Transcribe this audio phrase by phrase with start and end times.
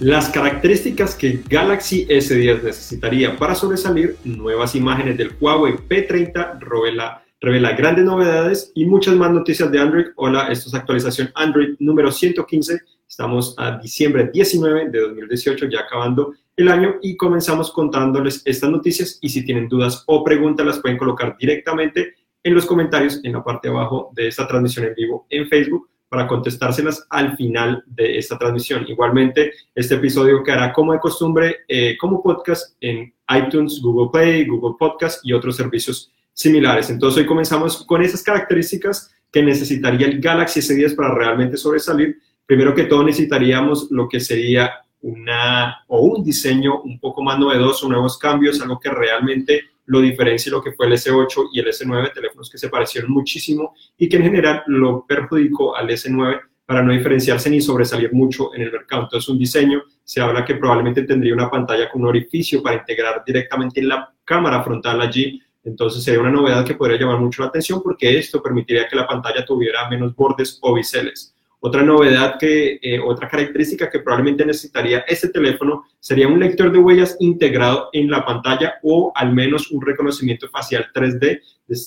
[0.00, 8.06] Las características que Galaxy S10 necesitaría para sobresalir, nuevas imágenes del Huawei P30 revela, grandes
[8.06, 10.06] novedades y muchas más noticias de Android.
[10.16, 12.80] Hola, esto es actualización Android número 115.
[13.06, 19.18] Estamos a diciembre 19 de 2018, ya acabando el año y comenzamos contándoles estas noticias
[19.20, 23.44] y si tienen dudas o preguntas las pueden colocar directamente en los comentarios en la
[23.44, 28.18] parte de abajo de esta transmisión en vivo en Facebook para contestárselas al final de
[28.18, 28.84] esta transmisión.
[28.88, 34.74] Igualmente, este episodio quedará como de costumbre eh, como podcast en iTunes, Google Play, Google
[34.76, 36.90] Podcast y otros servicios similares.
[36.90, 42.18] Entonces, hoy comenzamos con esas características que necesitaría el Galaxy S10 para realmente sobresalir.
[42.44, 47.88] Primero que todo, necesitaríamos lo que sería una o un diseño un poco más novedoso,
[47.88, 52.12] nuevos cambios, algo que realmente lo diferencia lo que fue el S8 y el S9,
[52.12, 56.92] teléfonos que se parecieron muchísimo y que en general lo perjudicó al S9 para no
[56.92, 59.02] diferenciarse ni sobresalir mucho en el mercado.
[59.02, 63.24] Entonces, un diseño, se habla que probablemente tendría una pantalla con un orificio para integrar
[63.26, 65.42] directamente la cámara frontal allí.
[65.64, 69.08] Entonces, sería una novedad que podría llamar mucho la atención porque esto permitiría que la
[69.08, 71.34] pantalla tuviera menos bordes o biseles.
[71.62, 76.78] Otra novedad que, eh, otra característica que probablemente necesitaría este teléfono sería un lector de
[76.78, 81.40] huellas integrado en la pantalla o al menos un reconocimiento facial 3D.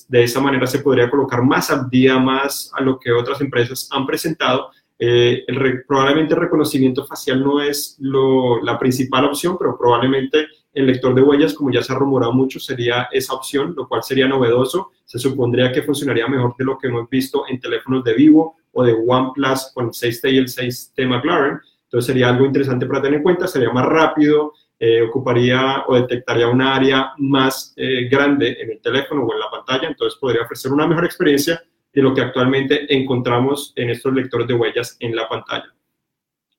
[0.07, 3.89] De, esa manera se podría colocar más al día, más a lo que otras empresas
[3.91, 4.69] han presentado.
[4.99, 11.13] Eh, el, probablemente el reconocimiento facial no es la principal opción, pero probablemente el lector
[11.13, 14.91] de huellas, como ya se ha rumorado mucho, sería esa opción, lo cual sería novedoso.
[15.05, 18.83] Se supondría que funcionaría mejor de lo que hemos visto en teléfonos de Vivo o
[18.83, 21.59] de OnePlus con el 6T y el 6T McLaren.
[21.83, 26.47] Entonces sería algo interesante para tener en cuenta, sería más rápido, eh, ocuparía o detectaría
[26.47, 30.73] un área más eh, grande en el teléfono o en la pantalla, entonces podría ofrecer
[30.73, 31.63] una mejor experiencia
[31.93, 35.73] de lo que actualmente encontramos en estos lectores de huellas en la pantalla.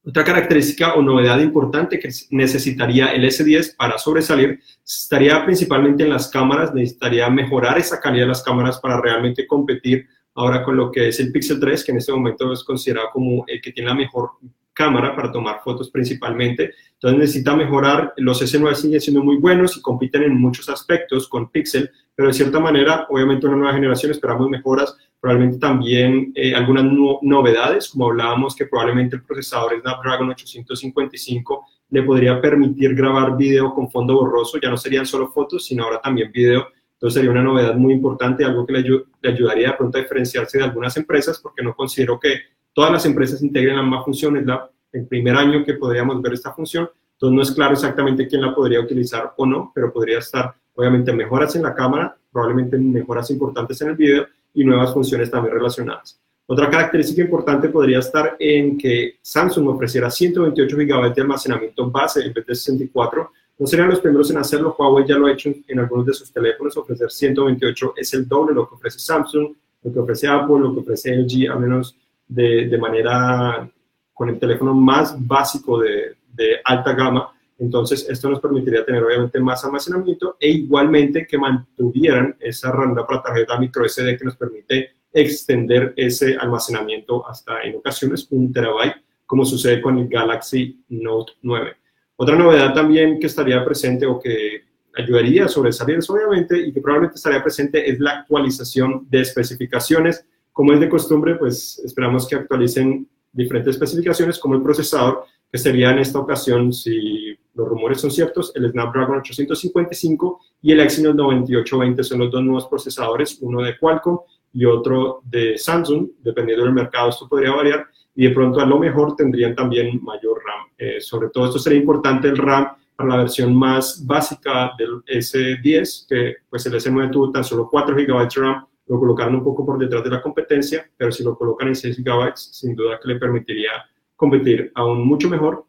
[0.06, 6.28] Otra característica o novedad importante que necesitaría el S10 para sobresalir estaría principalmente en las
[6.28, 11.08] cámaras, necesitaría mejorar esa calidad de las cámaras para realmente competir ahora con lo que
[11.08, 13.94] es el Pixel 3, que en este momento es considerado como el que tiene la
[13.94, 14.32] mejor
[14.74, 16.74] cámara para tomar fotos principalmente.
[16.94, 21.50] Entonces necesita mejorar, los S9 siguen siendo muy buenos y compiten en muchos aspectos con
[21.50, 26.84] Pixel, pero de cierta manera, obviamente una nueva generación, esperamos mejoras, probablemente también eh, algunas
[27.22, 33.90] novedades, como hablábamos que probablemente el procesador Snapdragon 855 le podría permitir grabar video con
[33.90, 36.66] fondo borroso, ya no serían solo fotos, sino ahora también video.
[36.92, 40.64] Entonces sería una novedad muy importante, algo que le, ayudaría de pronto a diferenciarse de
[40.64, 42.40] algunas empresas, porque no considero que
[42.74, 46.34] todas las empresas integren la misma función, es la, el primer año que podríamos ver
[46.34, 50.18] esta función, entonces no es claro exactamente quién la podría utilizar o no, pero podría
[50.18, 55.30] estar obviamente mejoras en la cámara, probablemente mejoras importantes en el video y nuevas funciones
[55.30, 56.20] también relacionadas.
[56.46, 62.32] Otra característica importante podría estar en que Samsung ofreciera 128 GB de almacenamiento base en
[62.32, 65.78] vez de 64 no serían los primeros en hacerlo, Huawei ya lo ha hecho en,
[65.78, 69.92] algunos de sus teléfonos, ofrecer 128 es el doble de lo que ofrece Samsung, lo
[69.92, 73.68] que ofrece Apple, lo que ofrece LG, a menos de, de manera
[74.12, 77.32] con el teléfono más básico de, de, alta gama.
[77.58, 83.22] Entonces, esto nos permitiría tener obviamente más almacenamiento e igualmente que mantuvieran esa ranura para
[83.22, 89.44] tarjeta micro SD que nos permite extender ese almacenamiento hasta en ocasiones un terabyte, como
[89.44, 91.76] sucede con el Galaxy Note 9.
[92.16, 94.64] Otra novedad también que estaría presente o que
[94.96, 100.24] ayudaría a sobresalir, obviamente, y que probablemente estaría presente es la actualización de especificaciones.
[100.52, 105.92] Como es de costumbre, pues esperamos que actualicen diferentes especificaciones como el procesador, que sería
[105.92, 112.02] en esta ocasión, si los rumores son ciertos, el Snapdragon 855 y el Exynos 9820
[112.02, 114.18] son los dos nuevos procesadores, uno de Qualcomm
[114.52, 118.80] y otro de Samsung, dependiendo del mercado, esto podría variar, y de pronto a lo
[118.80, 120.66] mejor tendrían también mayor RAM.
[120.76, 126.08] Eh, sobre todo esto sería importante el RAM para la versión más básica del S10,
[126.08, 129.64] que pues el S9 tuvo tan solo 4 GB de RAM, lo colocaron un poco
[129.64, 133.06] por detrás de la competencia, pero si lo colocan en 6 GB, sin duda que
[133.06, 133.70] le permitiría
[134.16, 135.66] competir aún mucho mejor,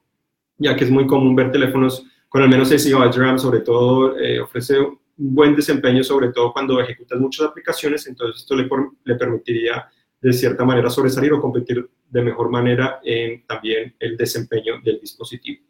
[0.58, 3.62] ya que es muy común ver teléfonos con al menos 6 GB de RAM, sobre
[3.62, 9.16] todo eh, ofrece un buen desempeño, sobre todo cuando ejecutas muchas aplicaciones, entonces esto le,
[9.16, 9.88] permitiría
[10.20, 15.62] de cierta manera sobresalir o competir de mejor manera en también el desempeño del dispositivo.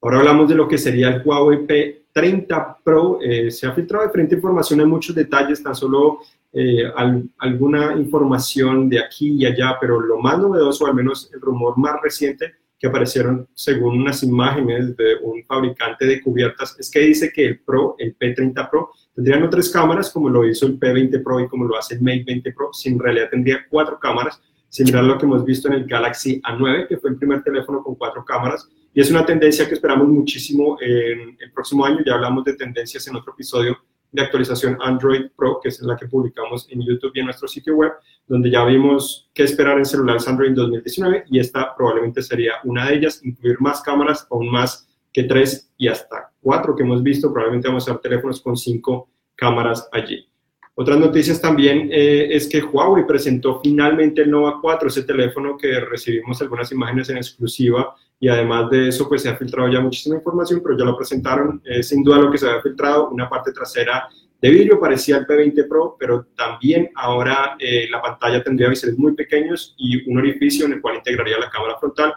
[0.00, 3.18] Ahora hablamos de lo que sería el Huawei P30 Pro.
[3.20, 6.20] Eh, se ha filtrado diferente información en muchos detalles, tan solo
[6.52, 6.84] eh,
[7.38, 12.00] alguna información de aquí y allá, pero lo más novedoso, al menos el rumor más
[12.02, 17.46] reciente que aparecieron según unas imágenes de un fabricante de cubiertas, es que dice que
[17.46, 21.48] el Pro, el P30 Pro, tendría tres cámaras como lo hizo el P20 Pro y
[21.48, 25.06] como lo hace el Mate 20 Pro, sin en realidad tendría cuatro cámaras, similar a
[25.06, 28.24] lo que hemos visto en el Galaxy A9, que fue el primer teléfono con cuatro
[28.24, 32.00] cámaras, y es una tendencia que esperamos muchísimo en el próximo año.
[32.04, 33.78] Ya hablamos de tendencias en otro episodio
[34.12, 37.74] de actualización Android Pro, que es la que publicamos en YouTube y en nuestro sitio
[37.74, 37.92] web,
[38.26, 42.86] donde ya vimos qué esperar en celulares Android en 2019 y esta probablemente sería una
[42.86, 47.32] de ellas, incluir más cámaras, aún más que tres y hasta cuatro que hemos visto,
[47.32, 50.31] probablemente vamos a ver teléfonos con cinco cámaras allí.
[50.74, 55.80] Otras noticias también eh, es que Huawei presentó finalmente el Nova 4, ese teléfono que
[55.80, 60.16] recibimos algunas imágenes en exclusiva y además de eso pues se ha filtrado ya muchísima
[60.16, 63.52] información, pero ya lo presentaron, eh, sin duda lo que se había filtrado, una parte
[63.52, 64.08] trasera
[64.40, 69.12] de vidrio, parecía el P20 Pro, pero también ahora eh, la pantalla tendría biseles muy
[69.14, 72.14] pequeños y un orificio en el cual integraría la cámara frontal.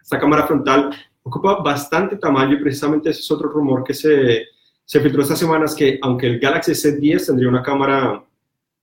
[0.00, 0.90] Esta cámara frontal
[1.22, 4.46] ocupa bastante tamaño y precisamente ese es otro rumor que se
[4.86, 8.24] se filtró estas semanas que aunque el Galaxy S10 tendría una cámara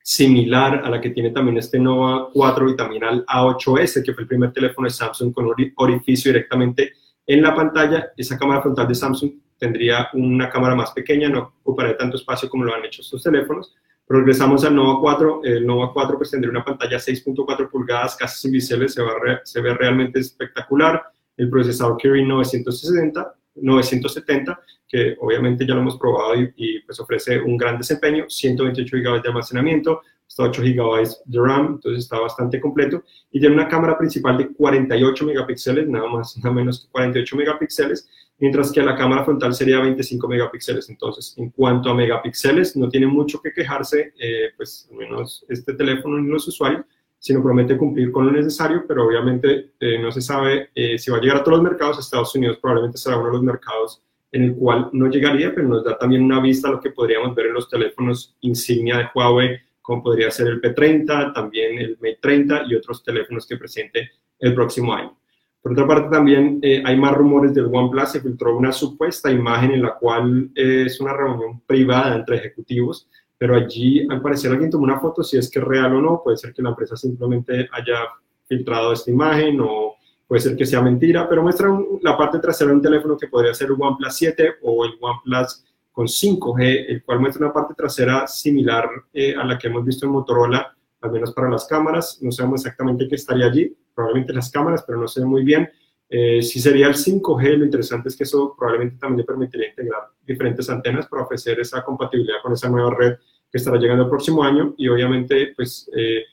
[0.02, 4.24] similar a la que tiene también este Nova 4 y también al A8S, que fue
[4.24, 5.48] el primer teléfono de Samsung con
[5.78, 6.92] orificio directamente
[7.26, 11.96] en la pantalla, esa cámara frontal de Samsung tendría una cámara más pequeña, no ocuparía
[11.96, 13.74] tanto espacio como lo han hecho estos teléfonos.
[14.06, 18.52] Progresamos al Nova 4, el Nova 4 pues tendría una pantalla 6.4 pulgadas casi sin
[18.52, 19.02] biseles, se,
[19.46, 21.02] se ve realmente espectacular.
[21.38, 27.58] El procesador Kirin 960 970, que obviamente ya lo hemos probado y, pues ofrece un
[27.58, 33.04] gran desempeño, 128 GB de almacenamiento, hasta 8 GB de RAM, entonces está bastante completo,
[33.32, 38.10] y tiene una cámara principal de 48 megapíxeles, nada más, nada menos que 48 megapíxeles,
[38.40, 40.90] mientras que la cámara frontal sería 25 megapíxeles.
[40.90, 45.74] Entonces, en cuanto a megapíxeles, no tiene mucho que quejarse, eh, pues al menos este
[45.74, 46.86] teléfono ni los usuarios,
[47.24, 51.20] sino promete cumplir con lo necesario, pero obviamente eh, no se sabe eh, si va
[51.20, 51.98] a llegar a todos los mercados.
[51.98, 54.04] Estados Unidos probablemente será uno de los mercados
[54.34, 57.34] en el cual no llegaría, pero nos da también una vista a lo que podríamos
[57.34, 62.20] ver en los teléfonos insignia de Huawei, como podría ser el P30, también el Mate
[62.20, 65.18] 30 y otros teléfonos que presente el próximo año.
[65.62, 68.12] Por otra parte, también eh, hay más rumores del OnePlus.
[68.12, 73.56] Se filtró una supuesta imagen en la cual es una reunión privada entre ejecutivos pero
[73.56, 76.38] allí al parecer alguien tomó una foto, si es que es real o no, puede
[76.38, 78.08] ser que la empresa simplemente haya
[78.48, 79.96] filtrado esta imagen o
[80.28, 81.68] puede ser que sea mentira, pero muestra
[82.02, 85.64] la parte trasera de un teléfono que podría ser el OnePlus 7 o el OnePlus
[85.92, 90.06] con 5G, el cual muestra una parte trasera similar eh, a la que hemos visto
[90.06, 92.20] en Motorola, al menos para las cámaras.
[92.22, 95.70] No sabemos exactamente qué estaría allí, probablemente las cámaras, pero no sé muy bien.
[96.16, 100.10] Eh, si sería el 5G, lo interesante es que eso probablemente también le permitiría integrar
[100.24, 103.16] diferentes antenas para ofrecer esa compatibilidad con esa nueva red
[103.52, 104.76] que estará llegando el próximo año.
[104.78, 106.24] Y obviamente pues eh,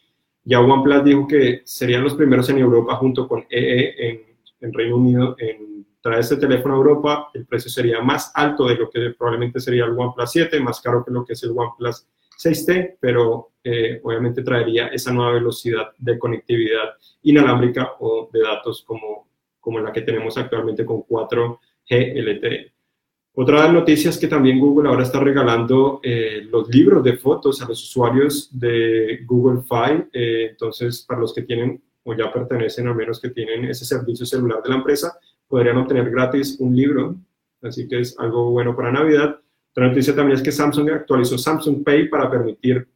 [0.45, 4.21] ya OnePlus dijo que serían los primeros en Europa junto con EE e en,
[4.61, 8.75] en, Reino Unido en traer este teléfono a Europa, el precio sería más alto de
[8.75, 12.07] lo que probablemente sería el OnePlus 7, más caro que lo que es el OnePlus
[12.39, 19.30] 6T, pero eh, obviamente traería esa nueva velocidad de conectividad inalámbrica o de datos como,
[19.61, 21.59] como la que tenemos actualmente con 4G
[22.15, 22.73] LTE.
[23.35, 27.69] Otra noticia es que también Google ahora está regalando eh, los libros de fotos a
[27.69, 30.09] los usuarios de Google Fi.
[30.13, 34.27] Eh, entonces, para los que tienen o ya pertenecen, al menos que tienen ese servicio
[34.27, 37.17] celular de la empresa, podrían obtener gratis un libro.
[37.63, 39.39] Así que es algo bueno para Navidad.
[39.71, 42.89] Otra noticia también es que Samsung actualizó Samsung Pay para permitir,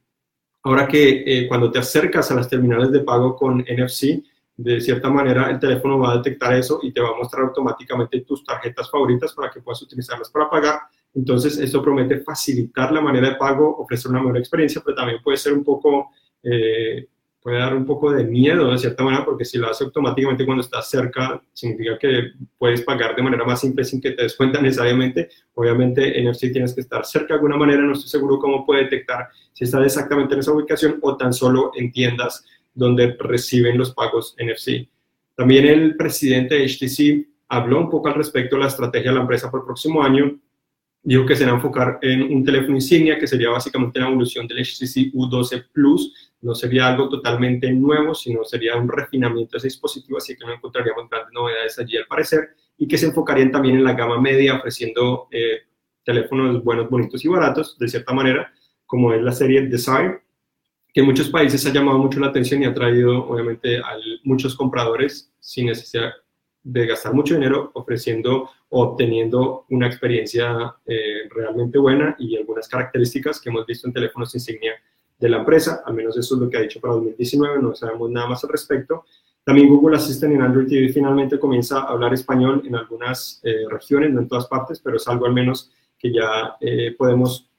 [0.64, 4.25] ahora que eh, cuando te acercas a las terminales de pago con NFC,
[4.56, 8.20] de cierta manera el teléfono va a detectar eso y te va a mostrar automáticamente
[8.20, 10.81] tus tarjetas favoritas para que puedas utilizarlas para pagar.
[11.14, 15.36] Entonces, esto promete facilitar la manera de pago, ofrecer una mejor experiencia, pero también puede
[15.36, 16.10] ser un poco,
[16.43, 17.06] eh,
[17.40, 20.62] puede dar un poco de miedo de cierta manera, porque si lo hace automáticamente cuando
[20.62, 24.60] estás cerca, significa que puedes pagar de manera más simple sin que te des cuenta
[24.62, 25.29] necesariamente.
[25.55, 29.29] Obviamente, NFC tienes que estar cerca de alguna manera, no estoy seguro cómo puede detectar
[29.52, 34.36] si estás exactamente en esa ubicación o tan solo en tiendas donde reciben los pagos
[34.38, 34.88] NFC.
[35.36, 39.22] También el presidente de HTC habló un poco al respecto de la estrategia de la
[39.22, 40.38] empresa para el próximo año.
[41.02, 44.58] Dijo que se va enfocar en un teléfono insignia, que sería básicamente la evolución del
[44.58, 46.32] HTC U12 Plus.
[46.40, 50.54] No sería algo totalmente nuevo, sino sería un refinamiento de ese dispositivo, así que no
[50.54, 54.56] encontraríamos grandes novedades allí al parecer, y que se enfocarían también en la gama media,
[54.56, 55.60] ofreciendo eh,
[56.04, 58.52] teléfonos buenos, bonitos y baratos, de cierta manera,
[58.86, 60.23] como es la serie Desire,
[60.94, 64.55] que en muchos países ha llamado mucho la atención y ha traído obviamente a muchos
[64.55, 66.13] compradores sin necesidad
[66.63, 73.41] de gastar mucho dinero ofreciendo o obteniendo una experiencia eh, realmente buena y algunas características
[73.41, 74.74] que hemos visto en teléfonos insignia
[75.19, 78.08] de la empresa, al menos eso es lo que ha dicho para 2019, no sabemos
[78.10, 79.05] nada más al respecto.
[79.43, 84.13] También Google Assistant en Android TV finalmente comienza a hablar español en algunas eh, regiones,
[84.13, 87.51] no en todas partes, pero es algo al menos que ya eh, podemos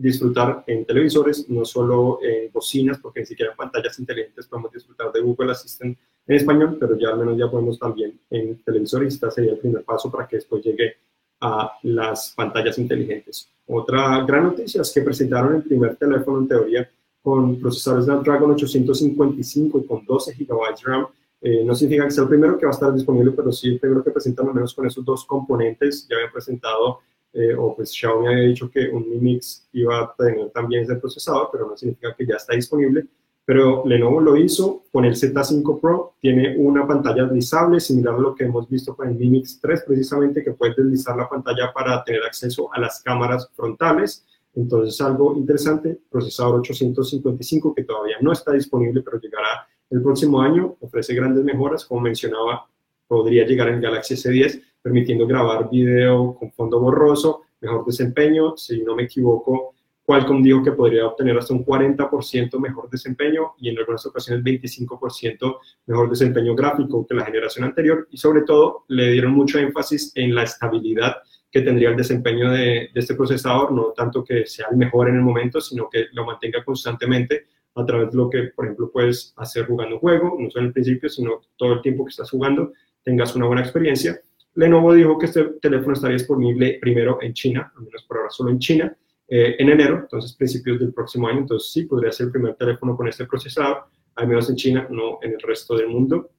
[0.00, 5.12] disfrutar en televisores, no solo en bocinas, porque ni siquiera en pantallas inteligentes podemos disfrutar
[5.12, 9.08] de Google Assistant en español, pero ya al menos ya podemos también en televisor y
[9.08, 10.94] este sería el primer paso para que después llegue
[11.40, 13.48] a las pantallas inteligentes.
[13.66, 16.90] Otra gran noticia es que presentaron el primer teléfono en teoría
[17.22, 21.06] con procesadores Snapdragon 855 y con 12 GB RAM.
[21.42, 23.80] Eh, no significa que sea el primero que va a estar disponible, pero sí el
[23.80, 26.06] primero que presentan al menos con esos dos componentes.
[26.08, 27.00] Ya habían presentado,
[27.32, 30.96] eh, o pues Xiaomi había dicho que un Mi Mix iba a tener también ese
[30.96, 33.06] procesador, pero no significa que ya está disponible.
[33.44, 38.34] Pero Lenovo lo hizo con el Z5 Pro, tiene una pantalla deslizable, similar a lo
[38.34, 42.02] que hemos visto con el Mi Mix 3, precisamente que puede deslizar la pantalla para
[42.04, 44.24] tener acceso a las cámaras frontales.
[44.54, 50.76] Entonces, algo interesante, procesador 855 que todavía no está disponible, pero llegará el próximo año,
[50.80, 52.66] ofrece grandes mejoras, como mencionaba,
[53.08, 58.96] podría llegar en Galaxy S10, permitiendo grabar video con fondo borroso, mejor desempeño, si no
[58.96, 59.74] me equivoco,
[60.10, 65.58] Qualcomm dijo que podría obtener hasta un 40% mejor desempeño y en algunas ocasiones 25%
[65.86, 70.34] mejor desempeño gráfico que la generación anterior y sobre todo le dieron mucho énfasis en
[70.34, 71.18] la estabilidad
[71.48, 75.22] que tendría el desempeño de, este procesador, no tanto que sea el mejor en el
[75.22, 77.46] momento, sino que lo mantenga constantemente
[77.76, 80.66] a través de lo que, por ejemplo, puedes hacer jugando un juego, no solo en
[80.68, 82.72] el principio, sino todo el tiempo que estás jugando,
[83.02, 84.20] tengas una buena experiencia.
[84.54, 88.50] Lenovo dijo que este teléfono estaría disponible primero en China, al menos por ahora solo
[88.50, 88.96] en China,
[89.28, 92.96] eh, en enero, entonces principios del próximo año, entonces sí, podría ser el primer teléfono
[92.96, 93.84] con este procesador,
[94.16, 96.30] al menos en China, no en el resto del mundo.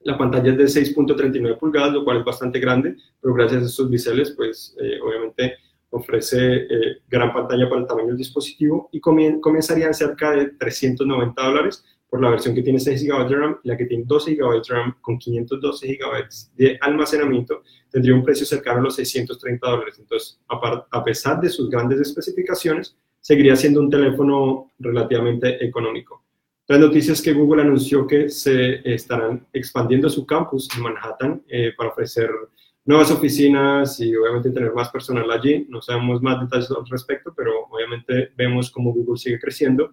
[0.00, 3.90] La pantalla es de 6.39 pulgadas, lo cual es bastante grande, pero gracias a estos
[3.90, 5.56] biseles, pues eh, obviamente
[5.90, 11.84] ofrece eh, gran pantalla para el tamaño del dispositivo y comenzarían cerca de 390 dólares,
[12.10, 14.74] por la versión que tiene 6 GB de RAM la que tiene 12 GB de
[14.74, 19.96] RAM con 512 GB de almacenamiento tendría un precio cercano a los 630 dólares.
[19.98, 26.24] Entonces, a, pesar de sus grandes especificaciones, seguiría siendo un teléfono relativamente económico.
[26.68, 31.90] Las noticias que Google anunció que se estarán expandiendo su campus en Manhattan eh, para
[31.90, 32.30] ofrecer
[32.84, 35.66] nuevas oficinas y obviamente tener más personal allí.
[35.68, 39.92] No sabemos más detalles al respecto, pero obviamente vemos cómo Google sigue creciendo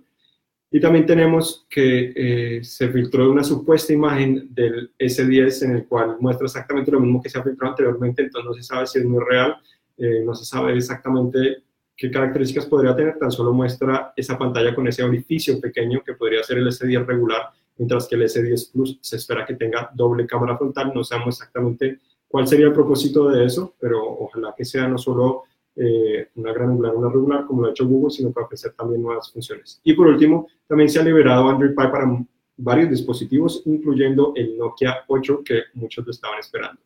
[0.77, 6.17] y también tenemos que eh, se filtró una supuesta imagen del S10 en el cual
[6.19, 9.05] muestra exactamente lo mismo que se ha filtrado anteriormente, entonces no se sabe si es
[9.05, 9.57] muy real,
[9.97, 11.63] eh, no se sabe exactamente
[11.95, 16.43] qué características podría tener, tan solo muestra esa pantalla con ese orificio pequeño que podría
[16.43, 20.59] ser el S10 regular, mientras que el S10 Plus se espera que tenga doble cámara
[20.59, 24.99] frontal, no sabemos exactamente cuál sería el propósito de eso, pero ojalá que sea no
[24.99, 25.45] solo
[25.79, 29.31] eh, una granular, una regular, como lo ha hecho Google, sino para ofrecer también nuevas
[29.31, 29.79] funciones.
[29.83, 32.25] Y por último, también se ha liberado Android Pie para
[32.57, 36.81] varios dispositivos, incluyendo el Nokia 8, que muchos lo estaban esperando.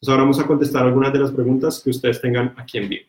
[0.00, 3.04] Entonces ahora vamos a contestar algunas de las preguntas que ustedes tengan aquí en vivo.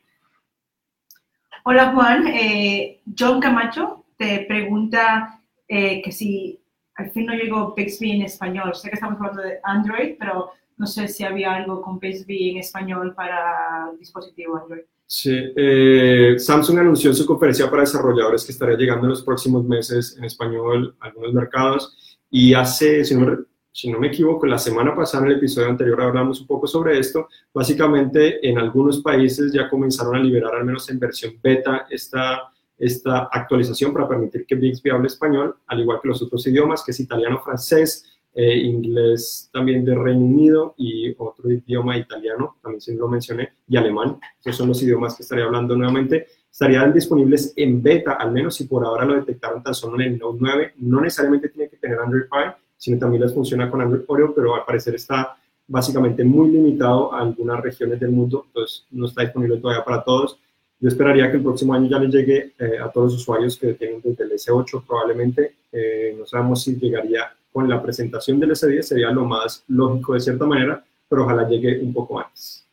[1.63, 6.59] Hola Juan, eh, John Camacho te pregunta eh, que si
[6.95, 8.75] al fin no llegó Bixby en español.
[8.75, 12.57] Sé que estamos hablando de Android, pero no sé si había algo con Bixby en
[12.57, 14.83] español para dispositivo Android.
[15.13, 19.65] Sí, eh, Samsung anunció en su conferencia para desarrolladores que estaría llegando en los próximos
[19.65, 23.39] meses en español a algunos mercados y hace, si no,
[23.73, 26.97] si no me equivoco, la semana pasada en el episodio anterior hablamos un poco sobre
[26.97, 27.27] esto.
[27.53, 32.43] Básicamente en algunos países ya comenzaron a liberar al menos en versión beta esta,
[32.77, 36.91] esta actualización para permitir que Bixby hable español, al igual que los otros idiomas, que
[36.91, 42.95] es italiano, francés, eh, inglés también de Reino Unido y otro idioma italiano, también si
[42.95, 44.19] lo mencioné, y alemán.
[44.39, 46.27] Esos son los idiomas que estaría hablando nuevamente.
[46.51, 50.17] Estarían disponibles en beta, al menos si por ahora lo detectaron tan solo en el
[50.17, 50.73] Note 9.
[50.77, 54.55] No necesariamente tiene que tener Android Pie, sino también les funciona con Android Oreo, pero
[54.55, 59.57] al parecer está básicamente muy limitado a algunas regiones del mundo, entonces no está disponible
[59.57, 60.37] todavía para todos.
[60.79, 63.75] Yo esperaría que el próximo año ya les llegue eh, a todos los usuarios que
[63.75, 65.57] tienen desde el S8 probablemente.
[65.71, 70.19] Eh, no sabemos si llegaría con la presentación del S10 sería lo más lógico de
[70.19, 72.65] cierta manera, pero ojalá llegue un poco antes.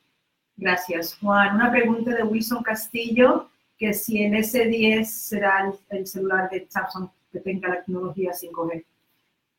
[0.56, 1.56] Gracias, Juan.
[1.56, 7.40] Una pregunta de Wilson Castillo, que si el S10 será el, celular de Samsung que
[7.40, 8.84] tenga la tecnología 5G.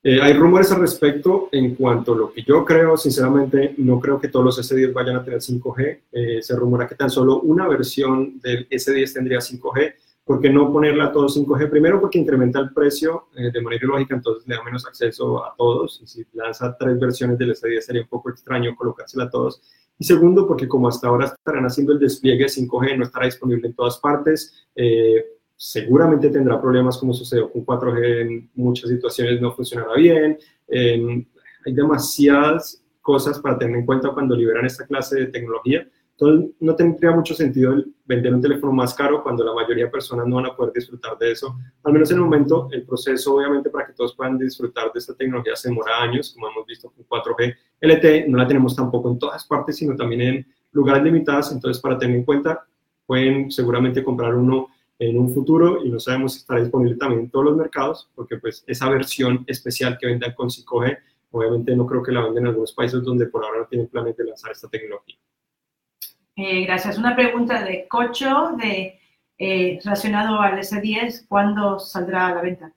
[0.01, 4.19] Eh, hay rumores al respecto en cuanto a lo que yo creo, sinceramente, no creo
[4.19, 5.99] que todos los S10 vayan a tener 5G.
[6.11, 9.93] Eh, se rumora que tan solo una versión del S10 tendría 5G
[10.29, 11.71] ¿por qué no ponerla a todos 5G?
[11.71, 15.55] Primero porque incrementa el precio eh, de manera lógica, entonces le da menos acceso a
[15.57, 15.99] todos.
[16.03, 19.59] Y si lanza tres versiones del S10 sería un poco extraño colocársela a todos.
[19.97, 23.73] Y segundo, porque como hasta ahora estarán haciendo el despliegue 5G, no estará disponible en
[23.73, 24.67] todas partes.
[24.75, 30.37] Eh, seguramente tendrá problemas como sucedió con 4G en muchas situaciones, no funcionará bien.
[30.69, 35.87] hay demasiadas cosas para tener en cuenta cuando liberan esta clase de tecnología
[36.19, 40.27] Entonces, no tendría mucho sentido vender un teléfono más caro cuando la mayoría de personas
[40.27, 41.57] no van a poder disfrutar de eso.
[41.83, 45.13] Al menos en el momento, el proceso, obviamente, para que todos puedan disfrutar de esta
[45.15, 47.55] tecnología se demora años, como hemos visto con 4G.
[47.79, 51.53] LTE no la tenemos tampoco en todas partes, sino también en lugares limitados.
[51.53, 52.67] Entonces, para tener en cuenta,
[53.05, 54.67] pueden seguramente comprar uno
[54.99, 58.35] en un futuro y no sabemos si estará disponible también en todos los mercados, porque
[58.35, 60.97] pues esa versión especial que vendan con 5G,
[61.31, 64.17] obviamente no creo que la venden en algunos países donde por ahora no tienen planes
[64.17, 65.15] de lanzar esta tecnología.
[66.41, 66.97] Eh, gracias.
[66.97, 68.97] Una pregunta de Cocho de,
[69.37, 72.71] eh, relacionado al S10, ¿cuándo saldrá a la venta?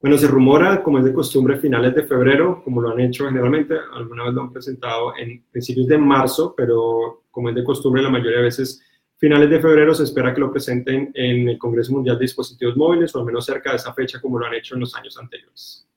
[0.00, 3.74] Bueno, se rumora, como es de costumbre, finales de febrero, como lo han hecho generalmente,
[3.92, 8.08] alguna vez lo han presentado en principios de marzo, pero como es de costumbre, la
[8.08, 8.80] mayoría de veces
[9.16, 13.12] finales de febrero se espera que lo presenten en el Congreso Mundial de Dispositivos Móviles
[13.16, 15.88] o al menos cerca de esa fecha como lo han hecho en los años anteriores.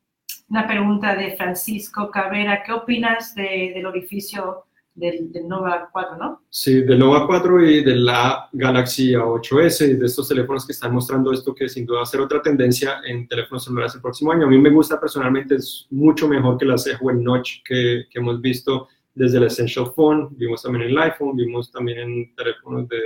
[0.49, 6.43] Una pregunta de Francisco Cabrera, ¿qué opinas del orificio del, Nova 4, ¿no?
[6.49, 10.93] Sí, del Nova 4 y de la Galaxy A8S y de estos teléfonos que están
[10.93, 14.31] mostrando esto que sin duda va a ser otra tendencia en teléfonos celulares el próximo
[14.31, 14.45] año.
[14.45, 18.41] A mí me gusta personalmente, es mucho mejor que la Huawei Notch que, que hemos
[18.41, 22.99] visto desde el Essential Phone, vimos también el iPhone, vimos también en teléfonos de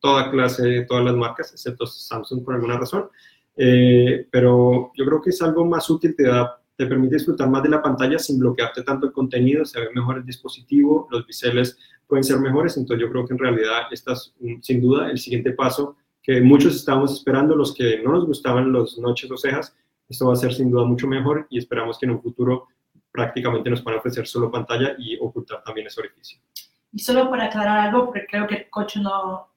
[0.00, 3.08] toda clase, todas las marcas, excepto Samsung por alguna razón.
[3.56, 7.62] Eh, pero yo creo que es algo más útil, te da te permite disfrutar más
[7.62, 11.78] de la pantalla sin bloquearte tanto el contenido, se ve mejor el dispositivo, los biseles
[12.06, 15.52] pueden ser mejores, entonces yo creo que en realidad esta es sin duda el siguiente
[15.52, 19.74] paso que muchos estábamos esperando, los que no nos gustaban los noches o cejas,
[20.08, 22.68] esto va a ser sin duda mucho mejor y esperamos que en un futuro
[23.10, 26.40] prácticamente nos puedan ofrecer solo pantalla y ocultar también ese orificio.
[26.92, 29.48] Y solo para aclarar algo, porque creo que el coche no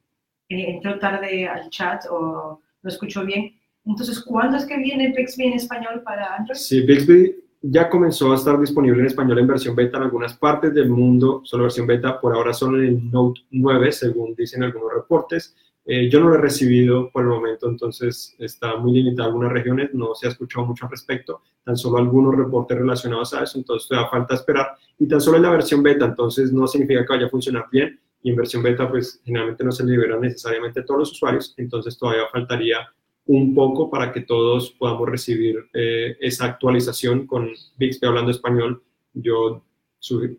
[0.48, 5.46] eh, entró tarde al chat o lo escuchó bien, entonces, ¿cuándo es que viene Bixby
[5.46, 6.58] en español para Android?
[6.58, 10.74] Sí, Bixby ya comenzó a estar disponible en español en versión beta en algunas partes
[10.74, 14.94] del mundo, solo versión beta, por ahora solo en el Note 9, según dicen algunos
[14.94, 15.56] reportes.
[15.86, 19.52] Eh, yo no lo he recibido por el momento, entonces está muy limitado en algunas
[19.52, 23.58] regiones, no se ha escuchado mucho al respecto, tan solo algunos reportes relacionados a eso,
[23.58, 24.68] entonces todavía falta esperar.
[25.00, 28.00] Y tan solo en la versión beta, entonces no significa que vaya a funcionar bien,
[28.22, 31.98] y en versión beta pues generalmente no se libera necesariamente a todos los usuarios, entonces
[31.98, 32.78] todavía faltaría
[33.30, 38.82] un poco para que todos podamos recibir eh, esa actualización con Bixby hablando español.
[39.14, 39.64] Yo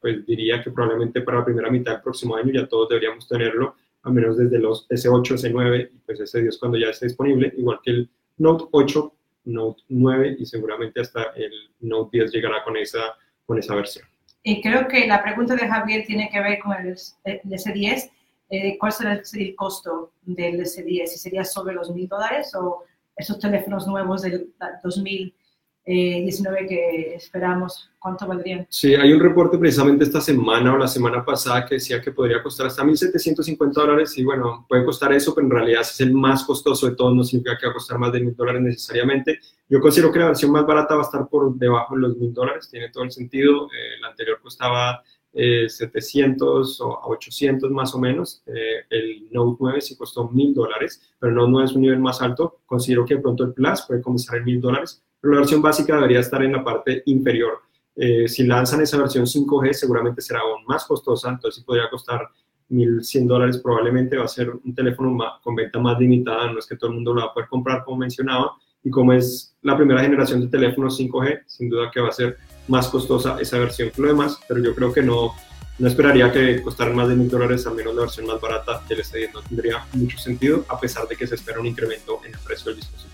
[0.00, 3.76] pues, diría que probablemente para la primera mitad del próximo año ya todos deberíamos tenerlo,
[4.02, 7.92] al menos desde los S8, S9 y pues S10 cuando ya esté disponible, igual que
[7.92, 13.14] el Note 8, Note 9 y seguramente hasta el Note 10 llegará con esa,
[13.46, 14.04] con esa versión.
[14.42, 18.10] Y creo que la pregunta de Javier tiene que ver con el, el S10
[18.50, 21.06] eh, ¿cuál será el, costo del S10?
[21.06, 22.82] ¿Si sería sobre los mil dólares o
[23.14, 28.66] esos teléfonos nuevos del 2019 que esperamos, cuánto valdrían?
[28.68, 32.42] Sí, hay un reporte precisamente esta semana o la semana pasada que decía que podría
[32.42, 36.42] costar hasta 1.750 dólares y bueno, puede costar eso, pero en realidad es el más
[36.42, 39.38] costoso de todos, no significa que va a costar más de mil dólares necesariamente.
[39.68, 42.34] Yo considero que la versión más barata va a estar por debajo de los mil
[42.34, 43.66] dólares, tiene todo el sentido.
[43.66, 48.42] Eh, la anterior costaba 700 eh, o 800 más o menos.
[48.46, 52.20] Eh, el Note 9 sí costó 1000 dólares, pero no, no es un nivel más
[52.20, 52.60] alto.
[52.66, 55.94] Considero que de pronto el Plus puede comenzar en 1000 dólares, pero la versión básica
[55.94, 57.60] debería estar en la parte inferior.
[57.94, 62.28] Eh, si lanzan esa versión 5G, seguramente será aún más costosa, entonces sí podría costar
[62.68, 63.58] 1100 dólares.
[63.58, 66.96] Probablemente va a ser un teléfono con venta más limitada, no es que todo el
[66.96, 68.56] mundo lo va a poder comprar, como mencionaba.
[68.82, 72.38] Y como es la primera generación de teléfonos 5G, sin duda que va a ser
[72.70, 75.34] más costosa esa versión que lo demás, pero yo creo que no,
[75.78, 79.02] no esperaría que costara más de mil dólares, al menos la versión más barata del
[79.02, 82.40] S10 no tendría mucho sentido, a pesar de que se espera un incremento en el
[82.40, 83.10] precio del dispositivo.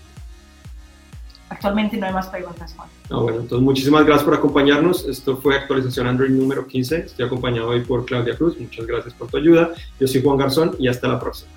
[1.49, 2.89] Actualmente no hay más preguntas, Juan.
[3.09, 5.05] Ah, bueno, entonces muchísimas gracias por acompañarnos.
[5.05, 6.97] Esto fue actualización Android número 15.
[6.97, 8.59] Estoy acompañado hoy por Claudia Cruz.
[8.59, 9.71] Muchas gracias por tu ayuda.
[9.99, 11.56] Yo soy Juan Garzón y hasta la próxima.